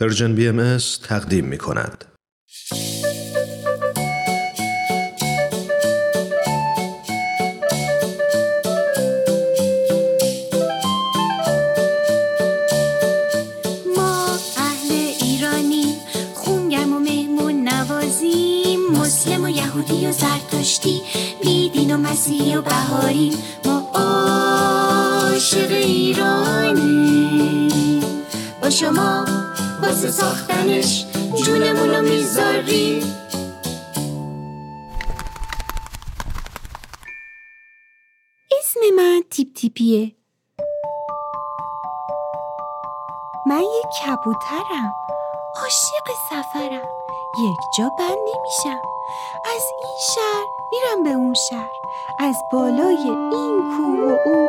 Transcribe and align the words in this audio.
پرژن 0.00 0.34
بی 0.34 0.52
تقدیم 1.02 1.44
می. 1.44 1.58
ما 13.96 14.38
اهل 14.56 14.92
ایرانی 15.20 15.96
خونگرم 16.34 16.92
و 16.92 16.98
مهمون 16.98 17.68
نوازیم. 17.68 18.80
مسلم 18.92 19.44
و 19.44 19.48
یهودی 19.48 20.06
و 20.06 20.12
زرتشتی 20.12 21.02
بیدین 21.42 21.94
و 21.94 21.98
مسیحی 21.98 22.56
و 22.56 22.62
بهاری 22.62 23.32
ما 23.64 23.90
عاشق 23.94 25.70
ایرانی 25.70 26.88
با 28.62 28.70
شما 28.70 29.37
واسه 29.82 30.10
ساختنش 30.10 31.06
جونمون 31.44 31.90
رو 31.90 32.02
می‌ذاریم. 32.02 33.14
اسم 38.58 38.80
من 38.96 39.22
تیپ 39.30 39.48
تیپیه. 39.54 40.12
من 43.46 43.60
یک 43.60 43.86
کبوترم. 44.02 44.92
عاشق 45.56 46.06
سفرم. 46.30 46.88
یک 47.38 47.58
جا 47.78 47.90
بند 47.98 48.08
نمیشم. 48.10 48.82
از 49.44 49.62
این 49.82 49.96
شهر 50.14 50.46
میرم 50.72 51.02
به 51.02 51.10
اون 51.10 51.34
شهر. 51.34 51.70
از 52.18 52.36
بالای 52.52 52.96
این 52.96 53.30
کوه 53.70 54.00
و 54.00 54.16
اون 54.24 54.48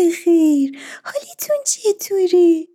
بخیر 0.00 0.78
حالیتون 1.04 1.56
چطوره؟ 1.66 2.66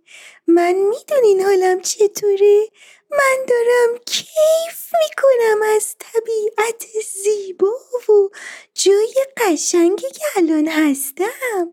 من 0.46 0.72
می‌دونین 0.72 1.40
حالم 1.40 1.80
چطوره؟ 1.80 2.68
من 3.10 3.46
دارم 3.48 3.98
کیف 4.06 4.94
می‌کنم 5.00 5.62
از 5.76 5.96
طبیعت 5.98 6.86
زیبا 7.24 7.72
و 8.08 8.28
جای 8.74 9.14
قشنگی 9.36 10.10
که 10.10 10.24
الان 10.36 10.68
هستم 10.68 11.72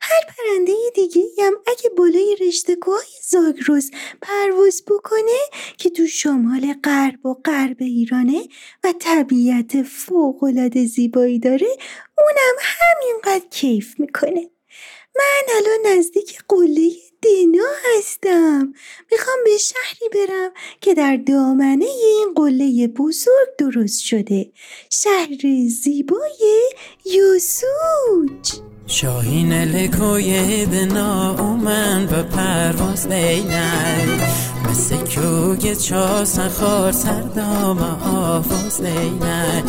هر 0.00 0.20
پرنده 0.28 0.72
دیگه 0.94 1.22
هم 1.38 1.52
اگه 1.66 1.90
بالای 1.90 2.36
رشته 2.40 2.76
کوه 2.76 3.00
زاگرس 3.22 3.90
پرواز 4.22 4.82
بکنه 4.86 5.38
که 5.78 5.90
تو 5.90 6.06
شمال 6.06 6.74
غرب 6.84 7.26
و 7.26 7.34
غرب 7.34 7.76
ایرانه 7.80 8.48
و 8.84 8.94
طبیعت 8.98 9.82
فوقالعاده 9.82 10.86
زیبایی 10.86 11.38
داره 11.38 11.68
اونم 12.18 12.56
همینقدر 12.60 13.48
کیف 13.50 14.00
می‌کنه 14.00 14.50
من 15.16 15.54
الان 15.56 15.98
نزدیک 15.98 16.38
قله 16.48 16.90
دنا 17.22 17.70
هستم. 17.84 18.74
می‌خوام 19.12 19.36
به 19.44 19.58
شهری 19.58 20.08
برم 20.12 20.50
که 20.80 20.94
در 20.94 21.16
دامنه 21.16 21.84
این 21.84 22.34
قله 22.36 22.88
بزرگ 22.88 23.48
درست 23.58 24.00
شده. 24.00 24.50
شهر 24.90 25.68
زیبای 25.68 26.62
یوسوج. 27.04 28.60
شاهین 28.86 29.52
لکوی 29.52 30.66
دنا 30.66 31.36
اومن 31.38 32.04
و 32.04 32.22
پرواز 32.22 33.06
لینه 33.06 34.59
مثل 34.70 34.96
کوگ 34.96 35.74
چاسن 35.74 36.48
خار 36.48 36.92
سردام 36.92 37.78
آفاز 38.14 38.80
لینه 38.80 39.64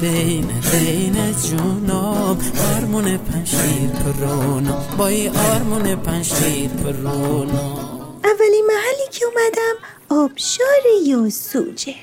بین 0.00 0.52
بین 0.72 1.32
جونام 1.32 2.38
آرمون 2.76 3.16
پنشیر 3.16 3.90
پرونم. 3.90 4.84
بای 4.98 5.28
آرمون 5.28 5.96
پنشیر 5.96 6.68
پرونم. 6.68 7.78
اولین 8.24 8.66
محلی 8.66 9.08
که 9.10 9.24
اومدم 9.24 9.76
آبشار 10.08 10.84
یاسوجه. 11.06 11.94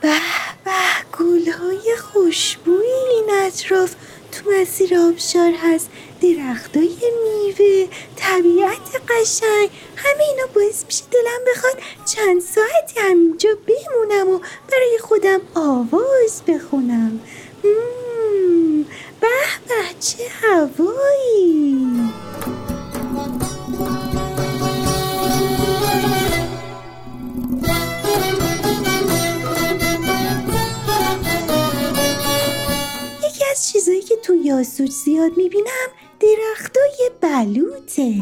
به 0.00 0.18
به 0.64 0.72
گلهای 1.18 1.96
خوشبوی 2.12 2.92
این 3.10 3.46
اطراف. 3.46 3.94
تو 4.32 4.50
مسیر 4.50 4.98
آبشار 4.98 5.52
هست. 5.62 5.88
درختای 6.22 6.96
میوه 7.24 7.88
طبیعت 8.16 9.02
قشنگ. 9.08 9.70
همه 9.96 10.24
اینا 10.30 10.46
باعث 10.54 10.84
میشه 10.86 11.04
دلم 11.10 11.54
بخواد 11.54 11.78
چند 12.14 12.40
ساعتی 12.40 13.00
همینجا 13.00 13.50
بمونم 13.66 13.99
تو 34.30 34.36
یاسوج 34.36 34.90
زیاد 34.90 35.36
می‌بینم 35.36 35.88
درختای 36.20 37.10
بلوطه. 37.20 38.14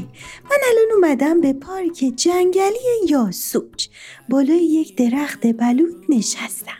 من 0.45 0.59
الان 0.69 0.93
اومدم 0.95 1.41
به 1.41 1.53
پارک 1.53 2.13
جنگلی 2.17 3.07
یاسوج. 3.09 3.89
بالای 4.29 4.65
یک 4.65 4.97
درخت 4.97 5.47
بلوط 5.47 5.97
نشستم. 6.09 6.79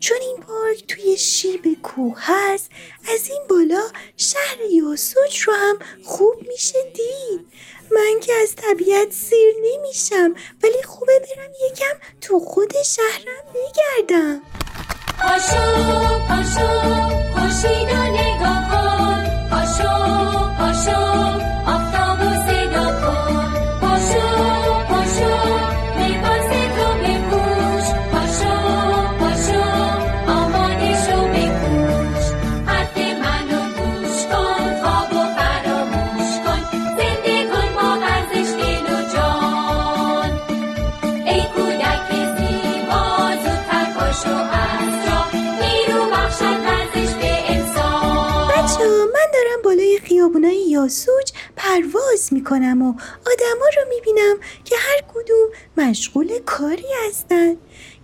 چون 0.00 0.18
این 0.20 0.36
پارک 0.36 0.86
توی 0.86 1.16
شیب 1.16 1.82
کوه 1.82 2.16
هست 2.18 2.70
از 3.14 3.30
این 3.30 3.42
بالا 3.48 3.82
شهر 4.16 4.58
یاسوج 4.72 5.40
رو 5.46 5.52
هم 5.52 5.78
خوب 6.04 6.34
میشه 6.48 6.78
دید. 6.94 7.46
من 7.90 8.20
که 8.20 8.32
از 8.42 8.56
طبیعت 8.56 9.12
سیر 9.12 9.54
نمیشم 9.62 10.34
ولی 10.62 10.82
خوبه 10.82 11.18
برم 11.18 11.50
یکم 11.70 11.94
تو 12.20 12.38
خود 12.38 12.72
شهرم 12.82 13.44
بگردم. 13.54 14.42
অশোক 15.26 16.20
অশোক 16.30 17.10
অশি 17.42 17.74
ডালে 17.88 18.28
গগন 18.42 19.18
অশোক 19.52 20.48
অশোক 20.68 21.38
یاسوج 50.70 51.32
پرواز 51.56 52.32
می‌کنم 52.32 52.82
و 52.82 52.94
آدما 53.26 53.66
رو 53.76 53.88
می‌بینم 53.88 54.36
که 54.64 54.76
هر 54.76 55.00
کدوم 55.14 55.48
مشغول 55.76 56.38
کاری 56.38 56.86
هستن. 57.08 57.56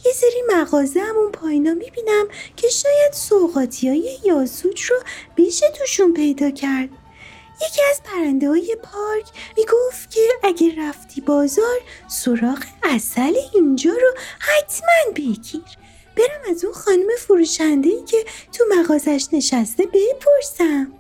یه 0.05 0.13
سری 0.15 0.43
مغازه 0.49 1.01
هم 1.01 1.17
اون 1.17 1.33
پایینا 1.33 1.75
می‌بینم 1.75 2.29
که 2.57 2.69
شاید 2.69 3.13
سوقاتی 3.13 3.89
های 3.89 4.19
یاسوج 4.25 4.83
رو 4.83 4.97
بشه 5.37 5.71
توشون 5.71 6.15
پیدا 6.15 6.51
کرد. 6.51 6.89
یکی 7.67 7.81
از 7.91 8.03
پرنده 8.03 8.49
های 8.49 8.77
پارک 8.83 9.27
می‌گفت 9.57 10.15
اگه 10.43 10.75
رفتی 10.79 11.21
بازار 11.21 11.81
سراغ 12.09 12.59
اصل 12.83 13.35
اینجا 13.55 13.93
رو 13.93 14.15
حتما 14.39 15.13
بگیر. 15.17 15.63
برم 16.17 16.51
از 16.51 16.65
اون 16.65 16.75
خانم 16.75 17.09
فروشنده 17.19 17.91
که 18.05 18.25
تو 18.53 18.65
مغازش 18.77 19.27
نشسته 19.33 19.87
بپرسم. 19.87 20.93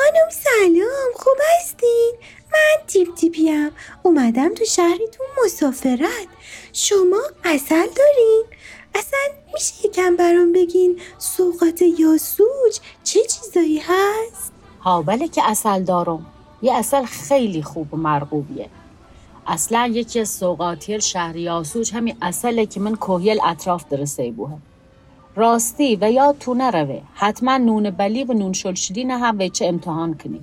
خانم 0.00 0.30
سلام 0.30 1.12
خوب 1.14 1.36
هستین؟ 1.58 2.12
من 2.52 2.86
تیپ 2.86 3.14
تیپیم 3.14 3.70
اومدم 4.02 4.54
تو 4.54 4.64
شهرتون 4.64 5.26
مسافرت 5.44 6.28
شما 6.72 7.20
اصل 7.44 7.86
دارین؟ 7.86 8.44
اصلا 8.94 9.18
میشه 9.54 9.86
یکم 9.86 10.16
برام 10.16 10.52
بگین 10.52 11.00
سوقات 11.18 11.82
یاسوج 11.98 12.80
چه 13.04 13.20
چیزایی 13.20 13.78
هست؟ 13.78 14.52
ها 14.80 15.02
بله 15.02 15.28
که 15.28 15.50
اصل 15.50 15.82
دارم 15.82 16.26
یه 16.62 16.74
اصل 16.74 17.04
خیلی 17.04 17.62
خوب 17.62 17.94
و 17.94 17.96
مرغوبیه 17.96 18.68
اصلا 19.46 19.90
یکی 19.92 20.20
از 20.20 20.28
سوقاتیل 20.28 21.00
شهر 21.00 21.36
یاسوج 21.36 21.94
همین 21.94 22.16
اصله 22.22 22.66
که 22.66 22.80
من 22.80 22.94
کوهیل 22.94 23.40
اطراف 23.44 23.84
درسه 23.88 24.30
بوه 24.30 24.58
راستی 25.40 25.98
و 26.00 26.12
یا 26.12 26.32
تو 26.32 26.54
نروه. 26.54 27.00
حتما 27.14 27.58
نون 27.58 27.90
بلی 27.90 28.24
و 28.24 28.32
نون 28.32 28.52
شلشدین 28.52 29.10
هم 29.10 29.38
ویچه 29.38 29.66
امتحان 29.66 30.14
کنی. 30.14 30.40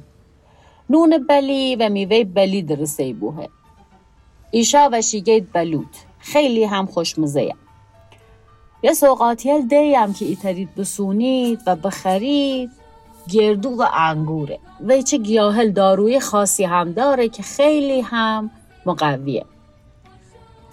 نون 0.90 1.26
بلی 1.30 1.76
و 1.76 1.90
میوه 1.90 2.24
بلی 2.24 2.62
درسه 2.62 3.14
بوه. 3.14 3.48
ایشا 4.52 4.90
و 4.92 5.02
شیگید 5.02 5.52
بلود. 5.54 5.90
خیلی 6.20 6.64
هم 6.64 6.86
خوشمزه 6.86 7.54
یه 8.84 8.94
سوقاتیل 8.94 9.68
دیم 9.68 10.14
که 10.14 10.26
ایترید 10.26 10.76
بسونید 10.76 11.60
و 11.68 11.76
بخرید. 11.76 12.70
گردو 13.32 13.70
و 13.70 13.86
انگوره. 13.94 14.60
و 14.88 15.02
چه 15.02 15.18
گیاهل 15.18 15.72
داروی 15.72 16.20
خاصی 16.20 16.64
هم 16.64 16.92
داره 16.92 17.30
که 17.30 17.44
خیلی 17.44 18.02
هم 18.02 18.52
مقویه. 18.86 19.46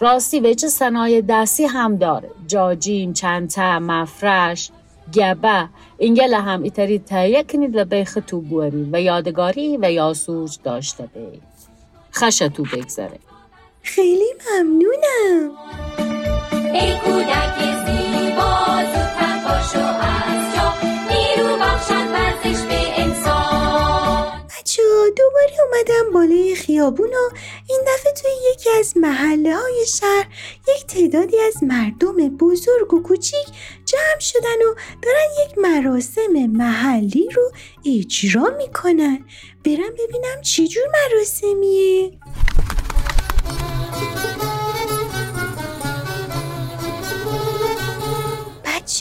راستی 0.05 0.41
و 0.41 0.55
چه 0.55 0.69
صنایع 0.69 1.21
دستی 1.29 1.65
هم 1.65 1.97
داره. 1.97 2.31
جاجیم، 2.47 3.13
چنته، 3.13 3.79
مفرش، 3.79 4.71
گبه. 5.15 5.69
اینگل 5.99 6.35
هم 6.35 6.63
ایتری 6.63 6.99
تهیه 6.99 7.43
کنید 7.43 7.77
و 7.77 7.85
بیخ 7.85 8.19
تو 8.27 8.41
بوری 8.41 8.89
و 8.93 9.01
یادگاری 9.01 9.77
و 9.77 9.91
یاسوج 9.91 10.59
داشته 10.65 11.07
بید 11.07 11.43
خش 12.13 12.39
تو 12.39 12.63
بگذره 12.63 13.19
خیلی 13.83 14.35
ممنونم. 14.41 15.51
اومدم 25.95 26.13
بالای 26.13 26.55
خیابون 26.55 27.09
و 27.09 27.37
این 27.69 27.81
دفعه 27.87 28.13
توی 28.13 28.31
یکی 28.53 28.71
از 28.79 28.97
محله 28.97 29.57
های 29.57 29.87
شهر 29.87 30.27
یک 30.77 30.87
تعدادی 30.87 31.41
از 31.41 31.63
مردم 31.63 32.29
بزرگ 32.29 32.95
و 32.95 33.03
کوچیک 33.03 33.47
جمع 33.85 34.21
شدن 34.21 34.63
و 34.71 34.75
دارن 35.03 35.27
یک 35.45 35.59
مراسم 35.59 36.33
محلی 36.33 37.29
رو 37.35 37.53
اجرا 37.87 38.55
می‌کنن. 38.59 39.25
برم 39.65 39.95
ببینم 39.99 40.41
چی 40.43 40.69
جور 40.69 40.85
مراسمیه. 40.93 42.13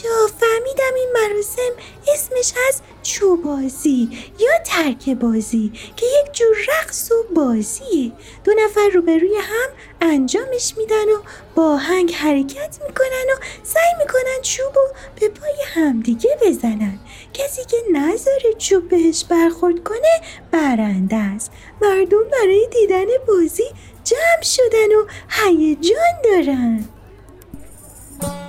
بچه 0.04 0.10
فهمیدم 0.40 0.94
این 0.96 1.08
مراسم 1.14 1.72
اسمش 2.14 2.52
از 2.68 2.80
چوبازی 3.02 4.08
یا 4.38 4.50
ترک 4.64 5.08
بازی 5.08 5.72
که 5.96 6.06
یک 6.06 6.32
جور 6.32 6.56
رقص 6.68 7.10
و 7.12 7.34
بازیه. 7.34 8.12
دو 8.44 8.52
نفر 8.64 8.88
روبروی 8.94 9.36
هم 9.36 9.68
انجامش 10.00 10.74
میدن 10.76 11.04
و 11.04 11.22
با 11.54 11.76
هنگ 11.76 12.12
حرکت 12.12 12.78
می‌کنن 12.88 13.26
و 13.34 13.44
سعی 13.62 13.94
می‌کنن 13.98 14.42
چوب 14.42 14.76
و 14.76 14.94
به 15.20 15.28
پای 15.28 15.56
همدیگه 15.74 16.38
بزنن. 16.46 16.98
کسی 17.34 17.64
که 17.64 17.76
نذاره 17.92 18.54
چوب 18.58 18.88
بهش 18.88 19.24
برخورد 19.24 19.84
کنه 19.84 20.20
برنده 20.50 21.16
است. 21.16 21.50
مردم 21.82 22.24
برای 22.32 22.68
دیدن 22.72 23.06
بازی 23.28 23.70
جمع 24.04 24.42
شدن 24.42 24.94
و 24.94 25.06
هیجان 25.28 26.20
دارن. 26.24 26.88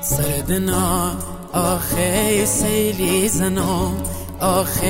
سردنا 0.02 1.18
آخه 1.56 2.46
سیلی 2.46 3.30
زنا 3.30 3.92
آخه 4.42 4.88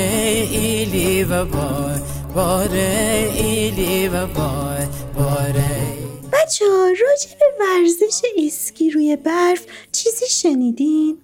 ایلی 0.51 1.23
و 1.23 1.45
بار 1.45 2.01
باره 2.35 3.31
ایلی 3.35 4.07
و 4.07 4.27
بار 4.27 4.87
باره 5.15 5.95
بچه 6.33 6.65
ها 6.65 6.87
راجع 6.87 7.29
به 7.39 7.45
ورزش 7.59 8.21
اسکی 8.37 8.89
روی 8.91 9.15
برف 9.15 9.65
چیزی 9.91 10.25
شنیدین؟ 10.27 11.17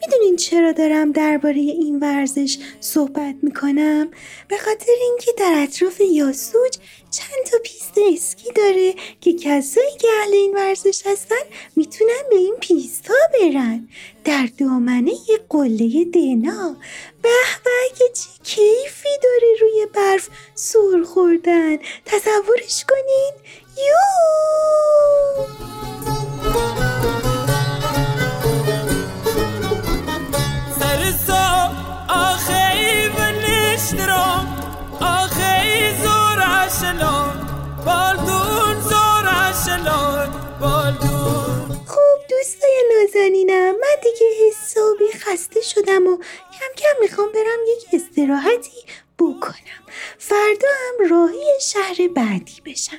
می‌دونین 0.00 0.36
چرا 0.36 0.72
دارم 0.72 1.12
درباره 1.12 1.56
این 1.56 2.00
ورزش 2.00 2.58
صحبت 2.80 3.34
می‌کنم؟ 3.42 4.10
به 4.48 4.56
خاطر 4.56 4.92
اینکه 5.02 5.32
در 5.38 5.54
اطراف 5.62 6.00
یاسوج 6.00 6.76
چند 7.10 7.46
تا 7.50 7.58
پیست 7.64 7.98
اسکی 8.12 8.52
داره 8.52 8.94
که 9.20 9.32
کسایی 9.32 9.96
که 10.00 10.08
اهل 10.22 10.32
این 10.32 10.54
ورزش 10.54 11.02
هستن 11.06 11.44
می‌تونن 11.76 12.22
به 12.30 12.36
این 12.36 12.54
پیست 12.60 13.06
ها 13.08 13.14
برن. 13.52 13.88
در 14.24 14.48
دامنه 14.58 15.12
یه 15.28 15.38
قله 15.48 16.04
دنا 16.04 16.76
به 17.22 17.28
به 17.64 18.08
چه 18.14 18.28
کیفی 18.44 19.08
داره 19.22 19.54
روی 19.60 19.86
برف 19.94 20.28
سر 20.54 21.04
خوردن. 21.06 21.76
تصورش 22.04 22.84
کنین. 22.88 23.32
یو 23.76 24.02
نازنینم 43.16 43.70
من 43.70 43.96
دیگه 44.02 44.26
حسابی 44.46 45.12
خسته 45.12 45.60
شدم 45.60 46.06
و 46.06 46.16
کم 46.52 46.74
کم 46.76 47.00
می‌خوام 47.00 47.32
برم 47.32 47.58
یک 47.68 47.86
استراحتی 47.92 48.84
بکنم. 49.18 49.82
فردا 50.18 50.68
هم 50.68 51.10
راهی 51.10 51.60
شهر 51.60 52.08
بعدی 52.08 52.60
بشم. 52.66 52.98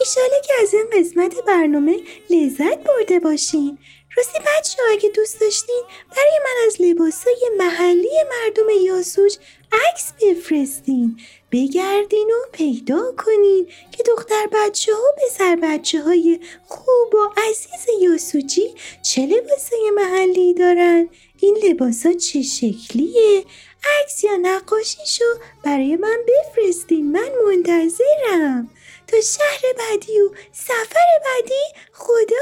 ایشاله 0.00 0.40
که 0.46 0.52
از 0.62 0.74
این 0.74 0.86
قسمت 0.92 1.44
برنامه 1.44 2.00
لذت 2.30 2.78
برده 2.78 3.20
باشین. 3.20 3.78
راستی 4.16 4.38
بچه 4.38 4.82
اگه 4.90 5.08
دوست 5.08 5.40
داشتین 5.40 5.82
برای 6.10 6.40
من 6.44 6.66
از 6.66 6.82
لباسای 6.82 7.50
محلی 7.58 8.10
مردم 8.30 8.68
یاسوج 8.84 9.36
عکس 9.72 10.12
بفرستین. 10.22 11.20
بگردین 11.52 12.30
و 12.30 12.50
پیدا 12.52 13.12
کنین 13.18 13.66
که 13.92 14.02
دختر 14.02 14.46
بچه 14.52 14.94
ها 14.94 14.98
و 14.98 15.20
پسر 15.26 15.56
بچه 15.62 16.02
های 16.02 16.40
خوب 16.66 17.14
و 17.14 17.40
عزیز 17.48 18.00
یاسوجی 18.02 18.74
چه 19.02 19.26
لباسای 19.26 19.90
محلی 19.96 20.54
دارن؟ 20.54 21.08
این 21.38 21.58
لباسا 21.64 22.12
چه 22.12 22.42
شکلیه؟ 22.42 23.44
عکس 24.00 24.24
یا 24.24 24.36
نقاشیشو 24.36 25.24
برای 25.64 25.96
من 25.96 26.18
بفرستین. 26.28 27.12
من 27.12 27.30
منتظرم. 27.46 28.70
تا 29.06 29.20
شهر 29.20 29.62
بعدی 29.78 30.20
و 30.20 30.30
سفر 30.52 31.06
بعدی 31.24 31.62
خدا 31.92 32.36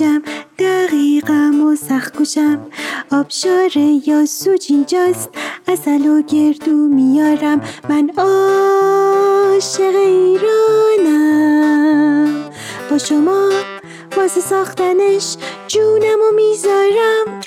یاسوجم 0.00 0.22
دقیقم 0.58 1.66
و 1.66 1.76
سخت 1.76 2.22
کشم. 2.22 2.66
آبشار 3.12 3.76
یاسوج 4.06 4.66
اینجاست 4.68 5.28
اصل 5.68 6.06
و 6.06 6.22
گردو 6.22 6.72
میارم. 6.72 7.60
من 7.88 8.10
عاشق 8.16 9.94
ایرانم. 10.06 11.24
با 12.90 12.98
شما 12.98 13.50
واسه 14.16 14.40
ساختنش 14.40 15.36
جونم 15.68 16.20
و 16.20 16.34
می‌ذارم. 16.34 17.40